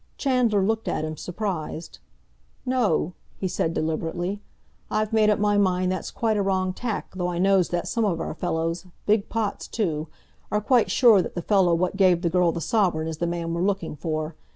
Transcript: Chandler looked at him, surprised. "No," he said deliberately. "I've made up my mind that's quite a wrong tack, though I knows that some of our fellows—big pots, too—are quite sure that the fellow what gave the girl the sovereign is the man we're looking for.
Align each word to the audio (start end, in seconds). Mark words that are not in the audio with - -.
Chandler 0.17 0.63
looked 0.65 0.87
at 0.87 1.05
him, 1.05 1.15
surprised. 1.15 1.99
"No," 2.65 3.13
he 3.37 3.47
said 3.47 3.71
deliberately. 3.75 4.41
"I've 4.89 5.13
made 5.13 5.29
up 5.29 5.37
my 5.37 5.59
mind 5.59 5.91
that's 5.91 6.09
quite 6.09 6.37
a 6.37 6.41
wrong 6.41 6.73
tack, 6.73 7.13
though 7.15 7.27
I 7.27 7.37
knows 7.37 7.69
that 7.69 7.87
some 7.87 8.03
of 8.03 8.19
our 8.19 8.33
fellows—big 8.33 9.29
pots, 9.29 9.67
too—are 9.67 10.61
quite 10.61 10.89
sure 10.89 11.21
that 11.21 11.35
the 11.35 11.43
fellow 11.43 11.75
what 11.75 11.97
gave 11.97 12.23
the 12.23 12.31
girl 12.31 12.51
the 12.51 12.61
sovereign 12.61 13.07
is 13.07 13.19
the 13.19 13.27
man 13.27 13.53
we're 13.53 13.61
looking 13.61 13.95
for. 13.95 14.33